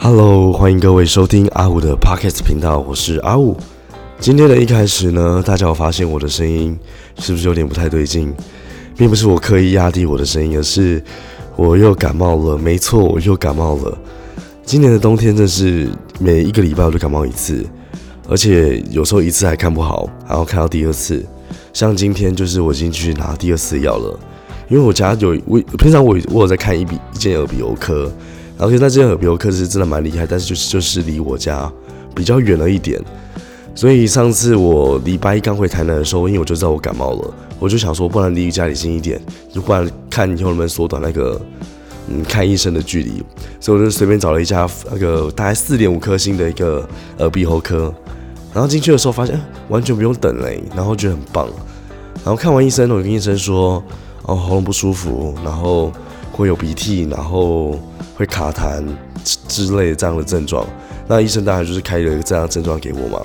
[0.00, 3.56] Hello，欢迎各位收听阿五的 Podcast 频道，我是阿五。
[4.20, 6.78] 今天的一开始呢，大家有发现我的声音
[7.18, 8.32] 是不是有点不太对劲？
[8.96, 11.02] 并不是我刻意压低我的声音，而是
[11.56, 12.56] 我又感冒了。
[12.56, 13.98] 没错，我又感冒了。
[14.64, 15.88] 今年的冬天真是
[16.20, 17.66] 每一个礼拜我都感冒一次，
[18.28, 21.26] 而且有时候一次还看不好，然后看到第二次。
[21.72, 24.18] 像今天就是我已经去拿第二次药了，
[24.68, 28.10] 因为我家有我平常我我有在看一笔一件耳鼻喉科。
[28.58, 31.72] 然后现在这个耳鼻喉科是真的蛮厉害，但是就是就是离我家
[32.12, 33.00] 比较远了一点，
[33.72, 39.20] 所以上次我礼拜一刚回台南的时候，因为我就知道我感冒了，我就想说，不然离家里近一点，
[39.52, 41.40] 就不然看以后能不能缩短那个
[42.08, 43.22] 嗯看医生的距离，
[43.60, 46.84] 所以我就随便找了一家那个大概四点五颗星的一个
[47.18, 47.94] 耳鼻喉科，
[48.52, 51.46] 然后进去的时候发现完全不用等嘞，然后觉得很棒，
[52.24, 53.80] 然后看完医生，我跟医生说，
[54.24, 55.92] 哦喉咙不舒服，然后
[56.32, 57.78] 会有鼻涕，然后。
[58.18, 58.82] 会卡痰
[59.46, 60.66] 之类的这样的症状，
[61.06, 63.22] 那医生当然就是开了一个这样的症状给我嘛。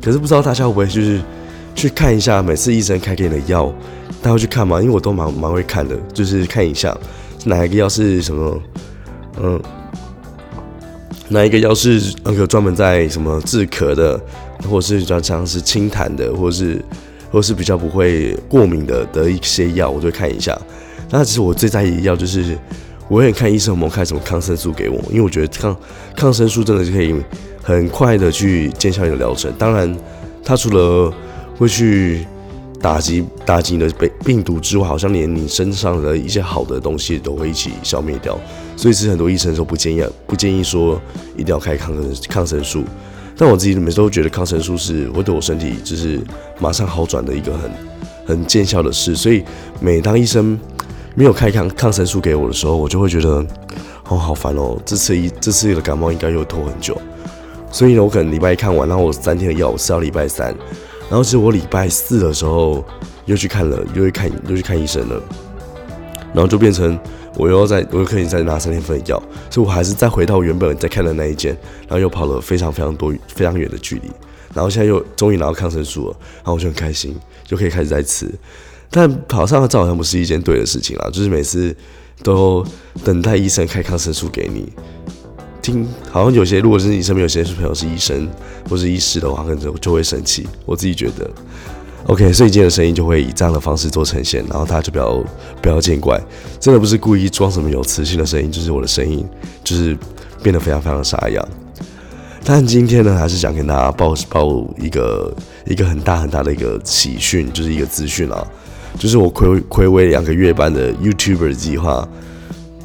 [0.00, 1.20] 可是不知道大家会不会就是
[1.74, 3.66] 去看一下，每次医生开给你的药，
[4.22, 4.80] 大家会去看吗？
[4.80, 6.96] 因为我都蛮蛮会看的，就是看一下
[7.44, 8.62] 哪一个药是什么，
[9.42, 9.60] 嗯，
[11.28, 14.20] 哪一个药是那个专门在什么治咳的，
[14.70, 16.80] 或者是比较像是清痰的，或者是
[17.32, 20.56] 或是比较不会过敏的的一些药，我就会看一下。
[21.10, 22.56] 那其实我最在意的药就是。
[23.08, 25.76] 我会看医生有没有开什么抗生素给我，因为我觉得抗
[26.16, 27.14] 抗生素真的是可以
[27.62, 29.52] 很快的去见效你的疗程。
[29.58, 29.94] 当然，
[30.44, 31.12] 它除了
[31.58, 32.26] 会去
[32.80, 38.38] 打击打击你的病病毒之外，好像连你身上的一些好的东西都会一起消灭掉。
[38.76, 41.00] 所以，其实很多医生都不建议不建议说
[41.36, 42.82] 一定要开抗生抗生素。
[43.36, 46.20] 但我自己每次都觉得抗生素是会对我身体就是
[46.58, 47.70] 马上好转的一个很
[48.26, 49.14] 很见效的事。
[49.14, 49.44] 所以，
[49.80, 50.58] 每当医生
[51.14, 53.44] 没有开抗抗生素给我的时候，我就会觉得
[54.08, 56.96] 哦好烦哦，这次一这次的感冒应该又拖很久，
[57.70, 60.54] 所以呢，我可能礼拜一看完，然后我三天的药我吃到礼拜三，
[61.08, 62.84] 然后其实我礼拜四的时候
[63.26, 65.22] 又去看了，又去看又去看医生了，
[66.32, 66.98] 然后就变成
[67.36, 74.10] 我又要在我又可以再拿三天份的药，所以我还是再回到原本在看的那一间，然后又跑了非常非常多非常远的距离，
[74.54, 78.30] 然后现在又终于拿到抗生素了，然后我就很开心，就可以开始再吃。
[78.92, 81.74] 但跑上这好像不是一件对的事情啦，就是每次
[82.22, 82.64] 都
[83.02, 84.70] 等待医生开抗生素给你。
[85.62, 88.28] 听，好像有些如果是你身边有些朋友是医生
[88.68, 90.46] 或是医师的话，可能就就会生气。
[90.66, 91.30] 我自己觉得
[92.06, 95.24] ，OK，所以今天的声音就会以这样的方式做呈现，然后大家就不要
[95.62, 96.20] 不要见怪，
[96.60, 99.24] 真的不是故意装什么有磁性的声音，就是我的声音
[99.64, 99.96] 就是
[100.42, 101.42] 变得非常非常沙哑。
[102.44, 105.32] 但今天呢，还是想跟大家报报一个
[105.64, 108.44] 一个很大很大的一个喜讯，就是一个资讯啊。
[109.02, 112.08] 就是我亏亏为两个月半的 YouTuber 计划，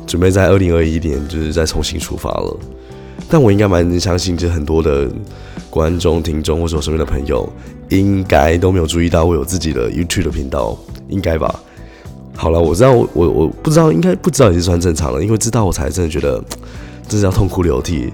[0.07, 2.57] 准备在二零二一年就是再重新出发了。
[3.29, 5.07] 但我应该蛮相信，就很多的
[5.69, 7.47] 观众、听众或者我身边的朋友，
[7.89, 10.75] 应该都没有注意到我有自己的 YouTube 的频道，
[11.07, 11.53] 应该吧？
[12.35, 16.43] 好了，我知道我我不知道，应该不知道也是算正常了，因为知道我才真的觉得
[17.07, 18.11] 真是要痛哭流涕。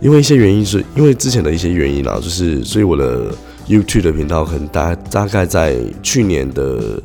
[0.00, 3.32] 因为一些原因，是因为之前的一些原因啊，就是所以我的
[3.68, 7.00] YouTube 的频道可能大大概在去年的。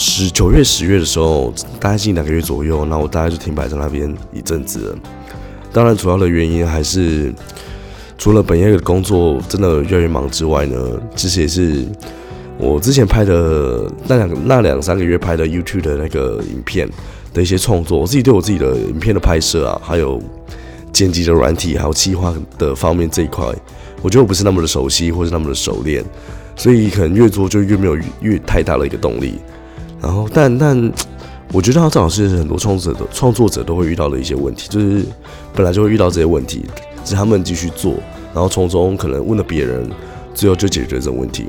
[0.00, 4.98] 十九月、十月的时候，大概近两个月左右，那我大概就停摆在那边一阵子了。
[5.72, 7.34] 当然，主要的原因还是
[8.16, 10.78] 除了本业的工作真的越来越忙之外呢，
[11.16, 11.84] 其实也是
[12.58, 16.88] 我之前拍的那两那两三个月拍的 YouTube 的那个影片
[17.34, 20.22] 的一些创作，我自己对我自己的影片的拍摄啊，还有
[20.92, 23.44] 剪辑的软体，还有企划的方面这一块，
[24.00, 26.04] 我觉得我不是那么的熟悉，或是那么的熟练，
[26.54, 29.40] 所以可能越做就越没有越太大的一个动力。
[30.00, 30.92] 然后，但但，
[31.52, 35.04] 我觉得他正好是很多创作者的创作者都会遇到的一些问题，就是
[35.52, 36.64] 本来就会遇到这些问题，
[37.04, 37.94] 只是他们继续做，
[38.32, 39.90] 然后从中可能问了别人，
[40.34, 41.46] 最后就解决这种问题。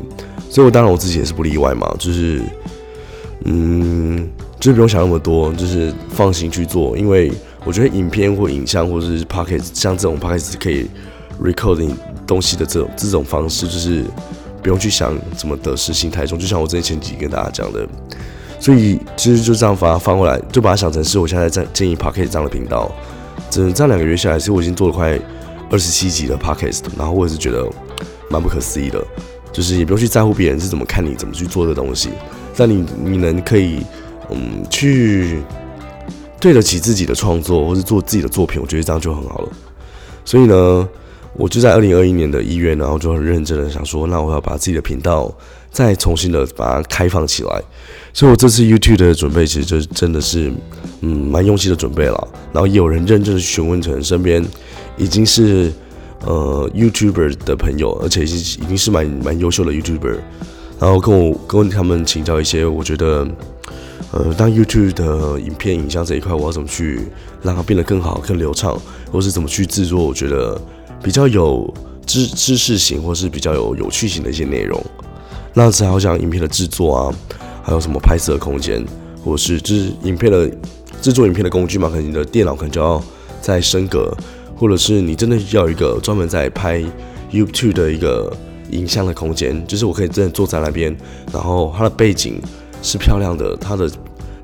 [0.49, 2.41] 所以，我当然我自己也是不例外嘛，就是，
[3.45, 4.27] 嗯，
[4.59, 7.31] 就不用想那么多，就是放心去做，因为
[7.65, 11.91] 我觉得影片或影像或者是 p o c k e t 像这种 p o c k e t 可以 recording
[12.25, 14.03] 东西的这种这种方式，就是
[14.63, 17.87] 不用去想怎么得失心太重，就像我之前前几跟大家讲的。
[18.59, 22.91] 所以其实就这样把它翻过来，就把它想成是我现在在建议 podcast 这样的频道。
[23.49, 25.17] 这这两个月下来，其实我已经做了快
[25.71, 27.67] 二十七集的 podcast，然后我也是觉得
[28.29, 29.03] 蛮不可思议的。
[29.51, 32.09] 就是也不用去在乎别人是怎么看你怎么去做的东西，
[32.55, 33.79] 但你你能可以
[34.29, 35.41] 嗯去
[36.39, 39.49] 对得起自己的创作，或是做自己的作品，我觉得这样就很好了。
[40.23, 40.87] 所以呢，
[41.35, 45.33] 我就在二零二一年的一月，然后就很认真的想说，那我要把自己的频道
[45.71, 47.61] 再重新的把它开放起来。
[48.11, 50.51] 所以我这次 YouTube 的准备，其实就真的是，
[51.01, 52.27] 嗯，蛮用心的准备了。
[52.51, 54.43] 然后也有人认真的询问成身边
[54.97, 55.71] 已经是
[56.25, 60.17] 呃 YouTuber 的朋友，而且已经已经是蛮蛮优秀的 YouTuber，
[60.79, 63.25] 然后跟我跟他们请教一些，我觉得，
[64.11, 67.01] 呃，当 YouTube 的影片影像这一块，我要怎么去
[67.43, 68.77] 让它变得更好、更流畅，
[69.11, 70.03] 或是怎么去制作？
[70.03, 70.59] 我觉得。
[71.03, 71.71] 比较有
[72.05, 74.83] 知知识型，或是比较有有趣型的一些内容，
[75.53, 77.13] 那还好像影片的制作啊，
[77.63, 78.83] 还有什么拍摄空间，
[79.23, 80.49] 或是就是影片的
[81.01, 83.03] 制作影片的工具嘛，可能你的电脑可能就要
[83.41, 84.15] 再升格，
[84.55, 86.83] 或者是你真的要一个专门在拍
[87.31, 88.35] YouTube 的一个
[88.71, 90.95] 影像的空间，就是我可以真的坐在那边，
[91.31, 92.41] 然后它的背景
[92.81, 93.89] 是漂亮的，它的。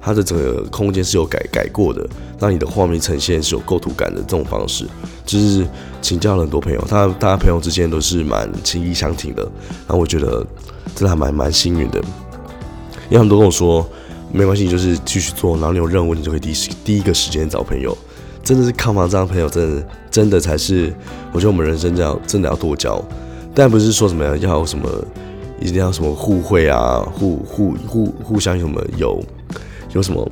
[0.07, 2.07] 它的整个空间是有改改过的，
[2.39, 4.85] 让你的画面呈现是有构图感的这种方式，
[5.25, 5.65] 就是
[6.01, 9.41] 请教了很多朋友，他大家朋友之间都是蛮情谊相挺的，
[9.87, 10.45] 然后我觉得
[10.95, 11.99] 真的还蛮蛮幸运的，
[13.09, 13.87] 因为很多跟我说
[14.31, 17.97] 没关系，你就是继续做，然后你有任务你就可以第一第一个时间找朋友，
[18.43, 20.93] 真的是看房这样朋友，真的真的才是
[21.31, 23.03] 我觉得我们人生这样真的要多交，
[23.53, 24.89] 但不是说什么要什么
[25.59, 29.23] 一定要什么互惠啊，互互互互相什么有。
[29.93, 30.29] 有什么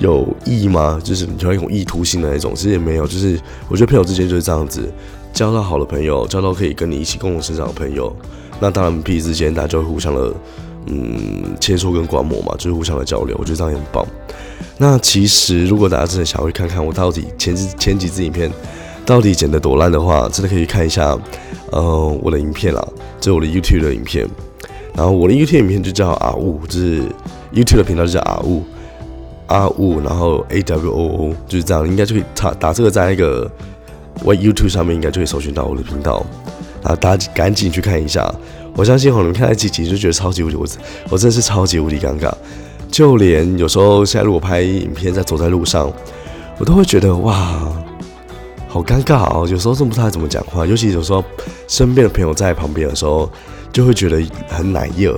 [0.00, 1.00] 有意义吗？
[1.04, 3.06] 就是你有一种意图性的那种，其实也没有。
[3.06, 3.38] 就是
[3.68, 4.92] 我觉得朋友之间就是这样子，
[5.32, 8.12] 交到好的朋友，交到可以跟你一起共同成长的朋友，
[8.58, 10.34] 那当然彼此之间大家就会互相的
[10.86, 13.36] 嗯切磋跟观摩嘛，就是互相的交流。
[13.38, 14.04] 我觉得这样也很棒。
[14.78, 18.50] 那其实如果大家真的想要看看我到底前几前几支影片
[19.04, 21.16] 到底剪得多烂的话，真的可以看一下
[21.70, 22.82] 呃我的影片啦，
[23.20, 24.26] 这是我的 YouTube 的影片。
[24.94, 27.02] 然后我的 YouTube 影片就叫阿雾，就是
[27.54, 28.64] YouTube 的频道就叫阿雾，
[29.50, 33.50] 阿雾，然后 A W O O 就是这样，应该就可以打打这个在那个
[34.24, 36.24] YouTube 上面应该就可以搜寻到我的频道，
[36.82, 38.32] 啊，大家赶紧去看一下。
[38.76, 40.66] 我相信你们看了几集就觉得超级无敌，我
[41.10, 42.32] 我真的是超级无敌尴尬，
[42.90, 45.92] 就连有时候现在如果拍影片在走在路上，
[46.58, 47.70] 我都会觉得哇，
[48.68, 51.22] 好尴尬哦，有时候真不知道怎么讲话，尤其有时候
[51.68, 53.30] 身边的朋友在旁边的时候。
[53.72, 55.16] 就会觉得很奶热，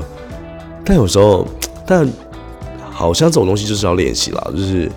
[0.84, 1.48] 但有时候，
[1.86, 2.06] 但
[2.92, 4.90] 好像这种东西就是要练习啦，就是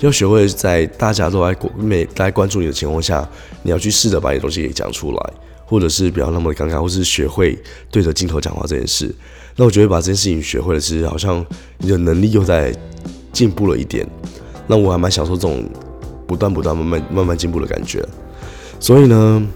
[0.00, 3.28] 要学会在大家都在关每在关注你的情况下，
[3.62, 5.32] 你要去试着把你东西给讲出来，
[5.64, 7.56] 或者是不要那么尴尬，或是学会
[7.90, 9.14] 对着镜头讲话这件事。
[9.56, 11.44] 那我觉得把这件事情学会了，其实好像
[11.78, 12.74] 你的能力又在
[13.32, 14.06] 进步了一点。
[14.66, 15.62] 那我还蛮享受这种
[16.26, 18.02] 不断不断慢慢慢慢进步的感觉。
[18.80, 19.46] 所以呢，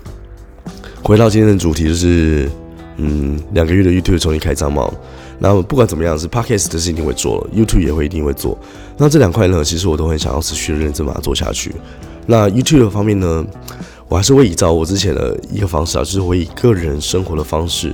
[1.03, 2.51] 回到今天的主题就是。
[2.99, 4.91] 嗯，两个月的 YouTube 重新开张嘛，
[5.39, 8.57] 那不管怎么样，是 Podcast 的事一定会做，YouTube 也会一定会做。
[8.97, 11.75] 那这两块呢，其实我都很想要持续的认真把它做下去。
[12.27, 13.45] 那 YouTube 方面呢，
[14.09, 17.93] 我还是会依照我之前的一个方式啊，就是我以个人生活的方式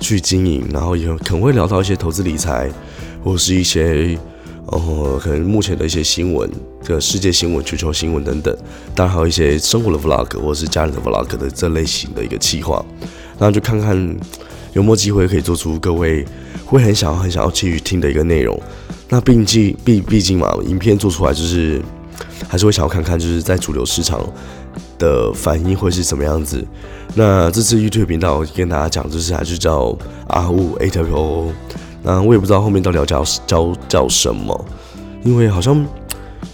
[0.00, 2.68] 去经营，然后也可能会聊到一些投资理财，
[3.22, 4.18] 或是一些
[4.66, 6.50] 哦可能目前的一些新闻，
[6.82, 8.56] 这个世界新闻、全球新闻等等，
[8.94, 12.84] 当然还有一些生活的 Vlog 或是家人的 Vlog 的这类型的一个企划。
[13.38, 13.96] 然后就看看
[14.72, 16.24] 有没有机会可以做出各位
[16.64, 18.60] 会很想要、很想要继续听的一个内容。
[19.08, 21.80] 那毕竟毕毕竟嘛，影片做出来就是
[22.48, 24.20] 还是会想要看看，就是在主流市场
[24.98, 26.64] 的反应会是什么样子。
[27.14, 29.96] 那这次 YouTube 频道跟大家讲，就是还是叫
[30.28, 31.52] 阿雾 A W O。
[32.02, 34.64] 那我也不知道后面到底要叫叫叫什么，
[35.24, 35.86] 因为好像。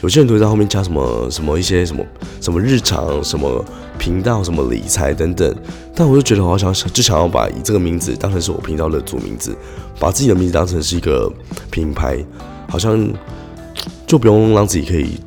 [0.00, 2.04] 有些人都会在后面加什么什么一些什么
[2.40, 3.64] 什么日常什么
[3.98, 5.52] 频道什么理财等等，
[5.94, 9.56] 但我就觉得我好想就想要把以这个名字当成是我频道的主名字，
[9.98, 11.30] 把自己的名字当成是一个
[11.70, 12.16] 品牌，
[12.68, 13.12] 好像
[14.06, 15.18] 就不用让自己可以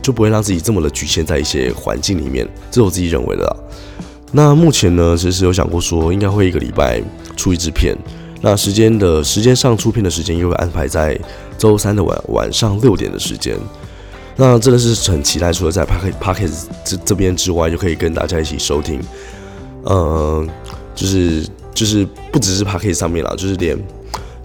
[0.00, 3.56] 就不会让自己这么的局限在一些环境里面，这是我自己认为的啦。
[4.30, 7.02] 那目前呢，其实有想过说应该会一个礼拜
[7.36, 7.98] 出一支片，
[8.42, 11.18] 那时间的时间上出片的时间又会安排在
[11.58, 13.58] 周三的晚晚上六点的时间。
[14.36, 16.50] 那真的是很期待，除了在 Park Park
[16.84, 18.98] 这这边之外，就可以跟大家一起收听，
[19.82, 20.46] 呃，
[20.94, 23.76] 就是就是不只是 Park 上面啦，就是连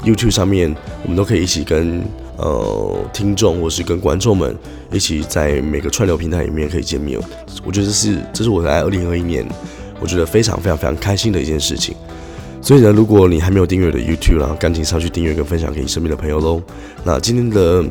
[0.03, 2.03] YouTube 上面，我们都可以一起跟
[2.37, 4.53] 呃听众或是跟观众们
[4.91, 7.17] 一起在每个串流平台里面可以见面。
[7.63, 9.47] 我觉得这是这是我在二零二一年，
[10.01, 11.95] 我觉得非常非常非常开心的一件事情。
[12.65, 16.59] 所以呢，如果你还没有订阅的 YouTube，然后赶紧上去订阅跟分享给你身边的朋友喽。
[17.03, 17.85] 那今天的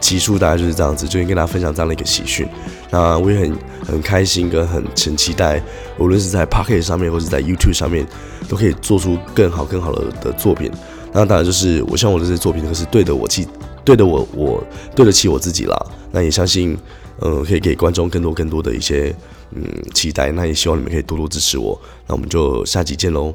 [0.00, 2.46] 集数大概就是这样子，就跟大家分享这样的一个喜讯。
[2.90, 5.62] 那我也很很开心跟很很期待，
[5.98, 8.06] 无论是在 Pocket 上面或者在 YouTube 上面，
[8.50, 10.70] 都可以做出更好更好的的作品。
[11.10, 13.48] 那当然就是我希望我的这些作品都是对得我起，
[13.82, 14.62] 对得我我
[14.94, 15.74] 对得起我自己啦。
[16.12, 16.76] 那也相信，
[17.22, 19.10] 嗯，可以给观众更多更多的一些
[19.52, 20.30] 嗯期待。
[20.32, 21.80] 那也希望你们可以多多支持我。
[22.06, 23.32] 那我们就下集见喽，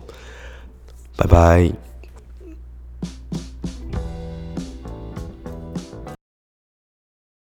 [1.16, 1.93] 拜拜。